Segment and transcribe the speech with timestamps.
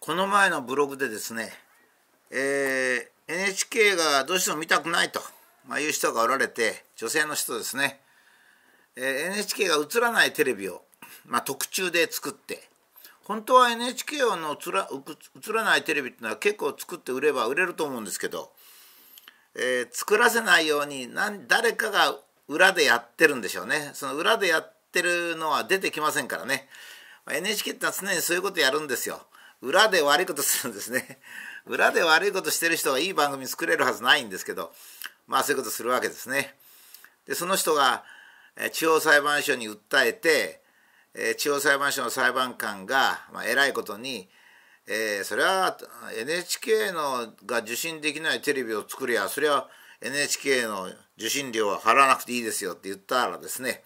[0.00, 1.52] この前のブログでですね、
[2.30, 5.20] えー、NHK がどうしても見たくないと、
[5.68, 8.00] まあ、いう人がおられて女性の人ですね、
[8.96, 10.80] えー、NHK が映らないテレビを、
[11.26, 12.62] まあ、特注で作って
[13.24, 18.52] 本当は NHK の映ら映らないテレビっていうのは結構作って売れば売れると思うんですけど、
[19.54, 22.16] えー、作らせないように何誰かが
[22.48, 23.90] 裏でやってるんでしょうね。
[23.92, 26.68] その裏でやってるのは出てきませんからね。
[27.30, 29.20] NHK ってのは常にそういうことやるんですよ。
[29.62, 31.20] 裏で悪いことするんですね。
[31.66, 34.74] 裏で悪いことしてる人がいい番組作れるはずないんですけど
[35.26, 36.56] まあそういうことするわけですね。
[37.26, 38.04] でその人が
[38.72, 40.62] 地方裁判所に訴えて
[41.36, 44.28] 地方裁判所の裁判官が、まあ、偉いことに、
[44.86, 45.76] えー、それは
[46.16, 49.68] NHK のが受信できないテレビを作りゃそれは
[50.00, 53.82] NHK の受信料は払わなくていいですよって言ったらですね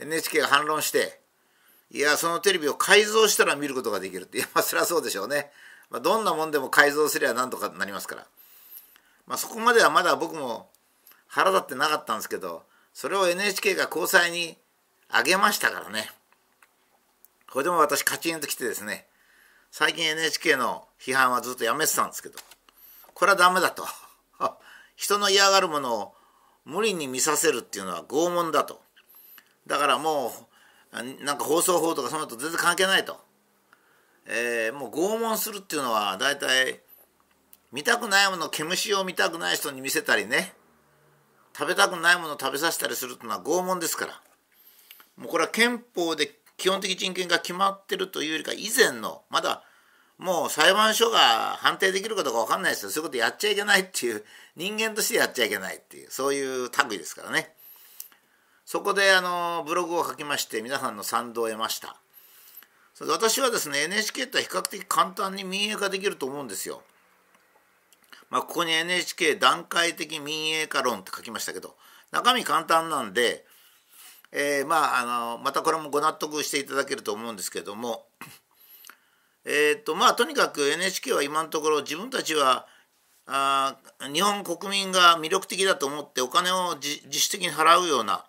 [0.00, 1.20] NHK が反論して
[1.90, 4.38] いやそのテレビを改造したら見ることができるって。
[4.38, 5.52] い やまあそれはそうでしょうね、
[5.90, 8.26] まあ、どんなもんでも改造すればなんとかなりますから、
[9.26, 10.70] まあ、そこまではまだ僕も
[11.26, 14.58] 腹立ってなかったんですけどそれを NHK が高裁に
[15.10, 16.10] 上げましたからね。
[17.50, 19.08] これでも私カチンときてですね
[19.70, 22.38] 最近 NHK の批判はずっとやめてたんですけど
[23.14, 23.86] これはダメだと。
[24.96, 26.14] 人の嫌がるものを
[26.64, 28.82] 無理に見させるっていうのは拷問だと。
[29.66, 30.47] だからもう
[30.92, 33.20] なんか放送法とかそのと全然関係ないと、
[34.26, 36.80] えー、もう拷問するっていうのは大体
[37.72, 40.54] 見たくないもの毛虫を見たくない人に見せたりね。
[41.58, 44.20] 食べたくないものを食べさせたりするっていうのは拷問ですから。
[45.16, 49.64] もうこれは憲法で基本的人権が決まってるというよりか以前のまだ
[50.18, 52.90] もう裁判所が判定できるかどうか分かんないですよ。
[52.90, 54.24] そういうことやっちゃいけないっていう
[54.56, 57.52] 人間としてやっちゃいけないっていうそういう類ですからね。
[58.68, 61.96] そこであのブログを書きまして皆さんの賛同を得ました。
[63.00, 66.82] 私はですね NHK って比較的簡単に民営化できると思うんですよ。
[68.28, 71.76] まあここに NHK 段階的民営化論って書きましたけど
[72.10, 73.46] 中身簡単なんで
[74.32, 78.04] えー、まああのまたこれもご納得していただけると思うんですけども
[79.46, 82.66] えっ、とまあとにかく NHK は今のところ自分たちは
[83.26, 83.78] あ
[84.12, 88.26] 日本国民が魅力的だと思ってお金を自主的に払うような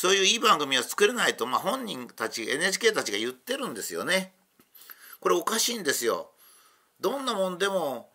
[0.00, 4.32] そういういい番組は作れないと、まあ、本人たち NHK たちが言ってるんですよね。
[5.18, 6.30] これおかしいんですよ。
[7.00, 8.08] どんなもんでも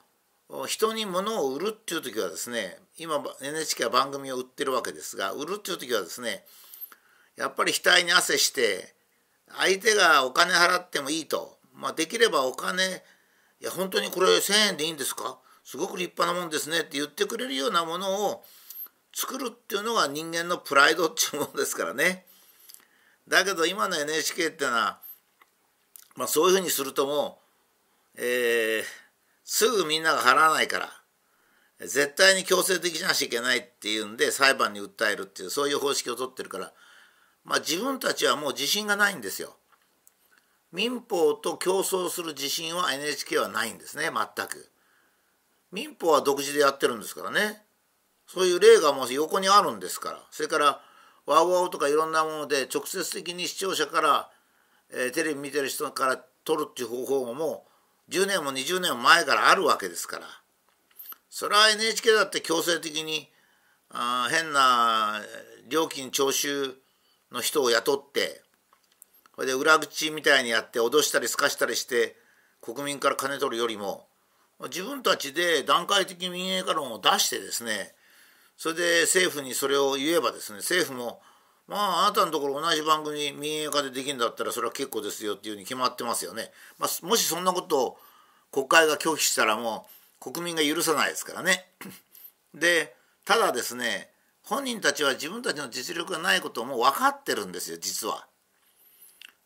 [0.68, 6.46] 人に物を売るっていう時はですね今 NHK は番組を売ってるわけですが売るっていう時はですね
[7.36, 8.96] やっぱり額に汗して
[9.58, 13.04] 相手がお金払ってもいいと、まあ、できればお金
[13.60, 15.38] いや本当にこれ1,000円でいいんですか？
[15.66, 18.46] すごく立派なもんですねって言ってくれるようなものを
[19.14, 22.26] 作るっていうのが人間のプライドっていうものですからね。
[23.28, 25.00] だけど今の NHK っていうのは、
[26.16, 27.40] まあ、そういうふうにするとも
[28.16, 28.84] う、えー、
[29.46, 30.90] すぐみんなが払わないから
[31.80, 36.74] 絶対に強制的じゃなきゃいけないっていうんで裁判に訴えるっていうそういう方式を取ってるから
[37.46, 39.56] まあ、自分たちはもう自信がないんですよ。
[40.72, 44.70] 民法と競争する自信は NHK はないんですね全く。
[45.72, 47.62] 民法は独自でやってるんですからね
[48.28, 50.82] そういう例がもう横にあるんですからそれから
[51.26, 54.30] ワウワウとかいろんなもので直接的に視聴者から、
[54.92, 57.66] えー、テレビ見てる人から取るっていう方法も
[58.10, 60.26] 10年も20年も前からあるわけですから。
[61.30, 63.28] それは NHK だって強制的に
[63.90, 65.20] あ変な
[65.68, 66.76] 料金徴収
[67.32, 68.44] の人を雇って
[69.34, 72.16] それで裏口みたいにやって脅したりすかしたりして
[72.62, 74.06] 国民から金取るよりも
[74.66, 77.96] 自分たちで段階的民営化論を出してですね
[78.58, 81.22] それで政府にそれを言えばですね政府も
[81.68, 86.52] まああなたのところ同じ番組民営化でできるんだったらそれは結構ですよっていうふうに決まってますよね。
[86.78, 87.98] まあ、もしそんなことを
[88.52, 89.88] 国会が拒否したらも
[90.22, 91.66] う国民が許さないですからね。
[92.54, 94.12] でただですね
[94.44, 98.28] 本人たちは自分たちの実力がないことをもう分かってるんですよ実は。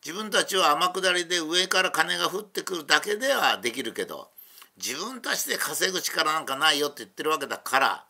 [0.06, 4.30] 自分たちは天下りで上から金が降ってくるだけではできるけど
[4.78, 8.06] 自分たちで稼ぐ力なんかないよって言ってるわけだから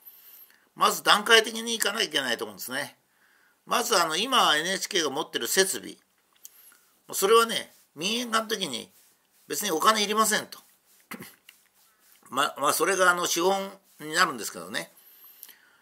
[0.78, 2.96] まず段階的にいかなきゃいけないと思うんですね。
[3.66, 5.98] まずあの今 NHK が持ってる設備
[7.12, 8.92] それはね民営化の時に
[9.48, 10.60] 別にお金いりませんと。
[12.30, 14.94] ままあそれがあの資本になるんですけどね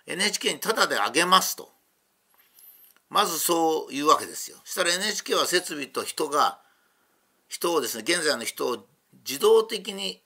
[0.06, 1.74] NHK にタダであげますと
[3.10, 4.58] まずそういうわけですよ。
[4.64, 6.62] したら NHK は設備と人が
[7.50, 8.88] 人をですね現在の人を
[9.28, 10.24] 自動的に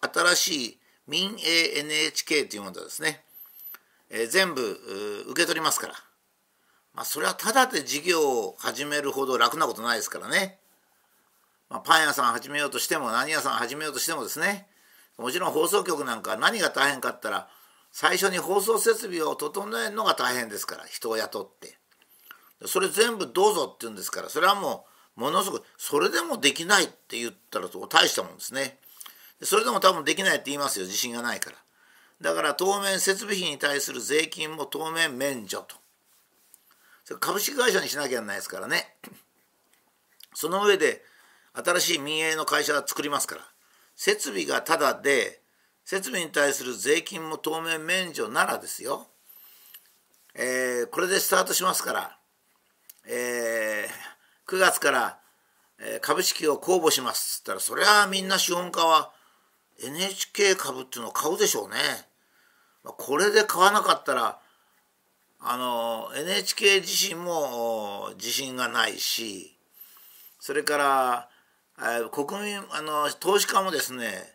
[0.00, 3.24] 新しい民営 NHK というものですね、
[4.16, 4.62] えー、全部
[5.28, 5.94] 受け取りますから、
[6.94, 10.60] まあ、それはただで事業を始めるほど楽なことないですからね。
[11.68, 14.68] まあ、パン屋さん始めようとしても何屋さん始めようとしてもですね。
[15.18, 17.48] もちろん放送局なんか何が大変かったら
[17.90, 21.76] 最初に放送設備を整えるのが大変ですから人を雇って。
[22.66, 24.86] それ全部どうぞって言うんですからそれはも
[25.16, 28.78] うものすごくそれでもできないって言ったら大したもんですね。
[29.42, 31.56] それでも多分できないって言いますよ自信がないから。
[32.24, 35.76] だから当面設備費に対する税金も当面免除と。
[37.04, 38.96] それ株式会社にしなきゃならないですからね。
[40.32, 41.02] その上で
[41.52, 43.42] 新しい民営の会社を作りますから。
[43.94, 45.42] 設備がタダで
[45.84, 49.06] 設備に対する税金も当面免除ならですよ、
[50.34, 52.18] えー、これでスタートしますから、
[53.06, 55.18] えー、9月から、
[55.78, 59.12] え、株式を公募しますっつったらそれはみんな資本家は
[59.84, 61.76] NHK 株っていうのを買うでしょうね。
[62.84, 64.38] これで買わなかったら
[65.40, 69.56] あの NHK 自身も自信がないし
[70.38, 71.28] それから
[72.10, 74.34] 国民あの投資家もですね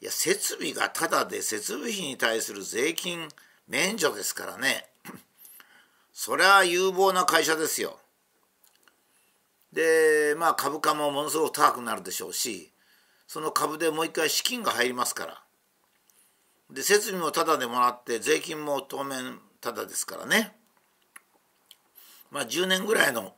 [0.00, 3.28] いや設備がただで設備費に対する税金
[3.68, 4.86] 免除ですからね
[6.12, 7.98] それは有望な会社ですよ。
[9.72, 12.70] でまあ株価もものすごく高くなるでしょうし
[13.26, 15.43] その株でもう一回資金が入りますから
[16.70, 20.56] で設備もタダでもらって税金も当面タダですからね。
[22.30, 23.34] まあ10年ぐらいの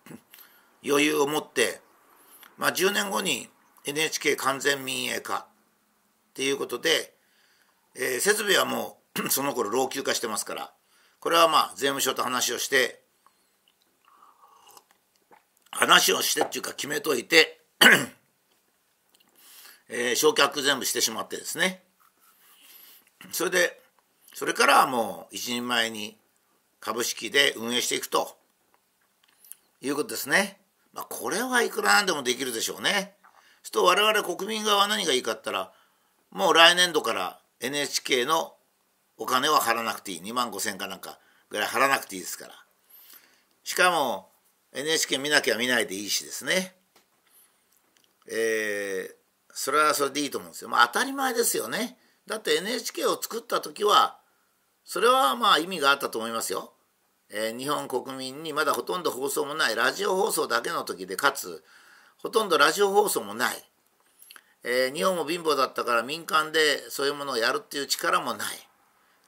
[0.84, 1.80] 余裕を持って
[2.58, 3.48] まあ、10年後に
[3.84, 5.46] NHK 完全民営化
[6.30, 7.14] っていうことで、
[7.94, 10.72] えー、設備はもう その頃老朽化してますから
[11.20, 13.02] これはまあ税務署と話をして
[15.70, 17.64] 話をしてっていうか決めといて
[19.90, 21.82] えー、焼却全部してしまってですね。
[23.32, 23.80] それで
[24.34, 26.16] それからはもう一人前に
[26.80, 28.36] 株式で運営していくと
[29.80, 30.60] いうことですね。
[30.92, 33.14] まあ、これはいくらなんでもできるでしょうね。
[33.62, 35.72] すと我々国民側は何がいいかったら
[36.30, 38.54] もう来年度から NHK の
[39.16, 40.20] お金は払わなくていい。
[40.20, 41.18] 2万5千かなんか
[41.50, 42.54] ぐらい払わなくていいですから。
[43.64, 44.30] しかも
[44.72, 46.74] NHK 見なきゃ見ないでいいしですね。
[48.30, 49.14] えー、
[49.52, 50.70] それはそれでいいと思うんですよ。
[50.70, 51.96] まあ当たり前ですよね。
[52.28, 54.18] だって NHK を作った時は
[54.84, 56.72] それはまあ意味があったと思いますよ。
[57.30, 61.64] えー、日本国民にまだほとんど放送もないラジオ放送だけの時でかつ。
[62.18, 63.56] ほとんどラジオ放送もない、
[64.64, 68.48] えー、日本も貧乏だったから民間でそういうものをやるっていう力もない。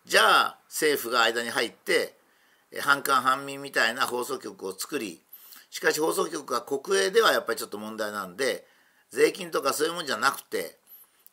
[0.04, 2.14] じゃあ政府が間に入って
[2.80, 5.20] 半官半民みたいな放送局を作り
[5.70, 8.66] しかし放送局が国営ではやっぱりちょっと問題なんで
[9.10, 10.79] 税金とかそういうもんじゃなくて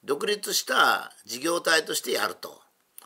[0.03, 2.61] 独立した事業体としてやると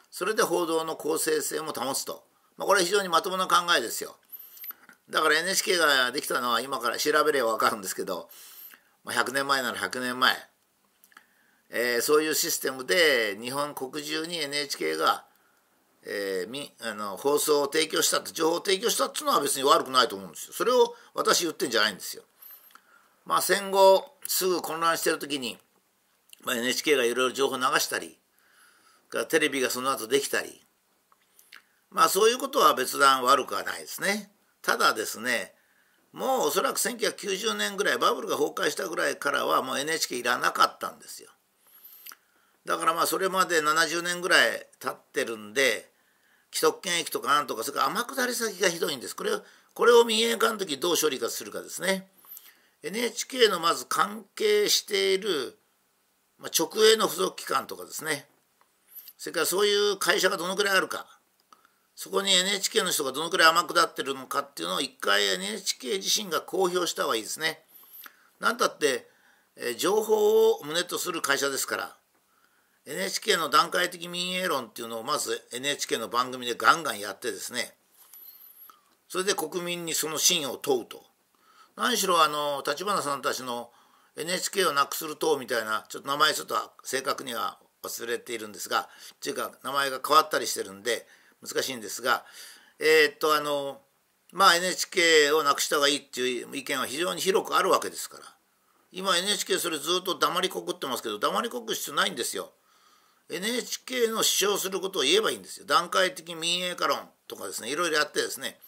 [0.09, 2.23] それで報道の公正性も保つと
[2.61, 4.15] まあ、これは非常にまともな考えですよ。
[5.09, 8.29] だから NHK ができたのは今から調べれば分かるんですけど、
[9.03, 10.35] まあ、100年前なら100年前、
[11.71, 15.25] えー、そういうシステムで日本国中に NHK が、
[16.05, 20.53] えー、みあの放送を提供したって情報を提供したっていうのは別に悪くないと思うんですよ。
[20.53, 22.21] それを私言ってんじゃないんですよ。
[23.25, 25.57] まあ戦後すぐ混乱してる時に、
[26.43, 28.17] まあ、NHK がいろいろ情報流したり
[29.29, 30.61] テレビがその後できたり
[31.89, 34.31] まあそういうことは別段悪くはないですね。
[34.61, 35.53] ただですね
[36.13, 41.29] もうおそらく1990年ぐらいバブルが崩壊したぐらいからはもう NHK いらなかったんですよ。
[42.65, 45.89] だからまあそれまで70年ぐらい経ってるんで
[46.51, 49.15] 既得権益とかなんとかそれから天下り先がひどいんです。
[49.15, 49.31] これ
[49.73, 52.07] これを民営化の時どう処理かするかですね。
[52.83, 55.57] NHK のまず関係している、
[56.41, 58.25] まあ、直営の付属機関とかですね。
[59.17, 61.05] それからそういう会社がどのくらいあるか。
[61.95, 67.59] そこに NHK の人がどのくらい天下ってるのかっていうのを一回 NHK 自身が公表した方がいいですね。
[68.39, 69.07] なんたって、
[69.55, 71.95] え情報を旨とする会社ですから
[72.87, 77.75] NHK の段階的民営論っていうのをまず NHK の番組でガンガンやってですね。
[79.07, 81.03] それで国民にその真を問うと。
[81.75, 83.69] 何しろあの立花さんたちの
[84.17, 88.85] NHK をなくする党みたいなちょっと名前ちょっと正確には忘れているんですがっ
[89.21, 91.05] ていうか名前が変わったりしてるんで
[91.41, 92.23] 難しいんですが
[92.79, 93.81] えー、っとあの
[94.31, 98.23] まあ NHK をなくした方がいいっていう意見は非常に広くあるわけですから
[98.91, 102.51] 今 NHK それずっと黙りこくってますけど黙りこく必要ないんですよ。
[103.29, 105.65] NHK の主張することを言えばいいんですよ。
[105.65, 106.99] 段階的民営化論
[107.29, 108.59] とかですねいろいろやってですね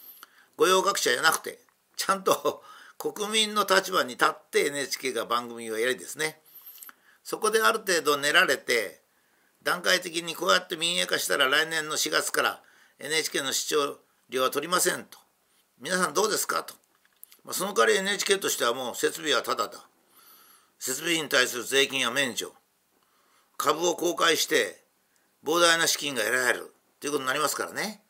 [0.56, 1.58] 御用学者じゃなくて
[1.96, 2.62] ちゃんと
[2.98, 6.40] 国民の立場に立って NHK が番組をやりですね。
[7.22, 9.02] そこである程度練られて
[9.62, 12.60] 段階的にこうやって民営化したら来年の4月から
[13.00, 13.98] NHK の視聴
[14.28, 15.18] 料は取りませんと。
[15.80, 16.74] 皆さんどうですかと、
[17.44, 19.86] まあ、その代わり NHK としてはもう設備はタダだ。
[20.78, 22.52] 設備費に対する税金や免除。
[23.56, 24.84] 株を公開して
[25.44, 26.74] 膨大な資金が得られる。
[27.00, 28.02] ということになりますからね。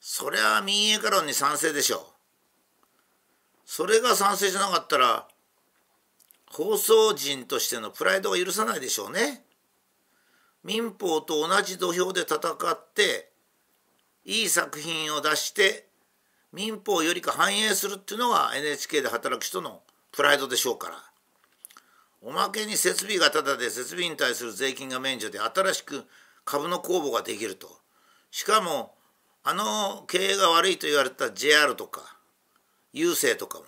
[0.00, 2.11] それは民営化論に賛成でしょう。
[3.74, 5.26] それが賛成じゃなかったら
[6.50, 9.46] 放送人としてのプライドが許さないでしょうね。
[10.62, 13.30] 民法と同じ土俵で戦って
[14.26, 15.86] いい作品を出して
[16.52, 19.80] 民法よりか反映するっていうのが NHK で働く人の
[20.12, 20.96] プライドでしょうから。
[22.20, 26.04] おまけに設備がタダで設備に対する税金が免除で新しく
[26.44, 27.70] 株の公募ができると。
[28.30, 28.94] しかも
[29.42, 32.11] あの経営が悪いと言われた JR とか
[32.94, 33.64] 郵政とかも、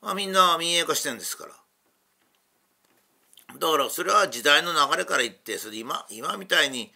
[0.00, 1.52] まあ、みんな民営化してるんですから。
[3.58, 6.90] だからそれは時代の流れから言ってそれ今今みたいに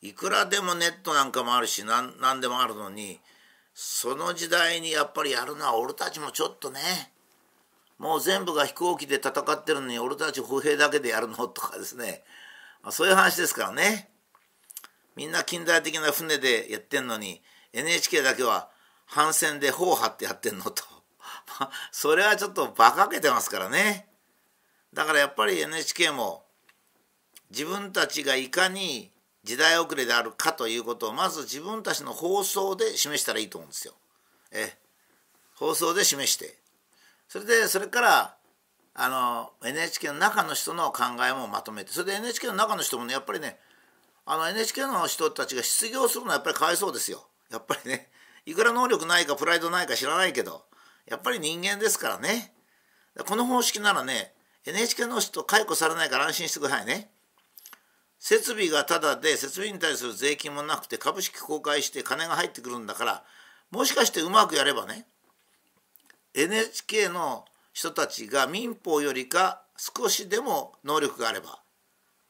[0.00, 3.20] いくらでもネットなんかもあるし何何でもあるのに
[3.74, 6.80] その時代にやっぱりやるのは俺たちもちょっとね
[7.98, 12.22] もう全部が飛行機で戦ってるのに俺たち歩兵だけでやるのとかですね、
[12.82, 14.08] まあ、そういう話ですからね。
[15.16, 18.68] みんな近代的な船でやってんのに NHK だけは
[19.08, 20.84] 帆船で砲張ってやってんのと。
[21.92, 24.08] それはちょっと馬鹿げてますからね。
[24.92, 26.44] だからやっぱり NHK も
[27.50, 29.12] 自分たちがいかに
[29.44, 33.94] 時代遅れであるかということをまず自分たちの放送で示したらいいと思うんですよ。
[34.50, 34.78] え
[35.54, 36.58] 放送で示して。
[37.28, 38.36] それでそれから
[38.94, 41.92] あの NHK の中の人の考えもまとめて。
[41.92, 43.58] それで NHK の中の人もねやっぱりね
[44.24, 47.26] あの NHK の人たちが失業するのはやっぱりかわいそうですよ。
[47.50, 48.10] やっぱりね。
[48.44, 50.64] いくら能力ないかプライドないか知らないけど。
[51.10, 52.52] やっぱり人間ですからね。
[53.26, 54.32] この方式ならね
[54.64, 57.10] NHK の人解雇されないから安心してくださいね。
[58.18, 63.24] 設備がタダで設備に対する税金もなくて株式公開して金が入ってくるんだから
[63.70, 65.06] もしかしてうまくやればね
[66.34, 71.60] NHK の人たちが民法よりか少しでも能力があれば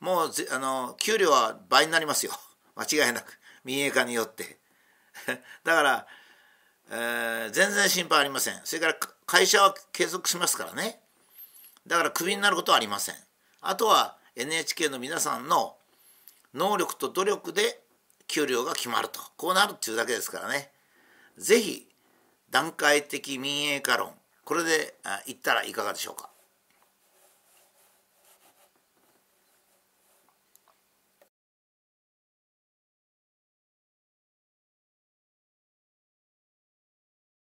[0.00, 2.32] もうあの給料は倍になりますよ。
[2.76, 3.38] 間違いなく。
[3.64, 4.58] 民営化によって。
[5.64, 6.06] だから、
[6.90, 8.60] えー、全然心配ありません。
[8.64, 11.00] それから会社は継続しますからね。
[11.86, 13.14] だからクビになることはありません。
[13.60, 15.76] あとは NHK の皆さんの
[16.54, 17.80] 能力と努力で
[18.26, 19.20] 給料が決まると。
[19.36, 20.70] こうなるっていうだけですからね。
[21.36, 21.88] 是非
[22.50, 24.12] 段階的民営化論。
[24.44, 24.94] これで
[25.26, 26.30] いったらいかがでしょうか。